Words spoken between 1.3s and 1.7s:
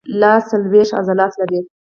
لري.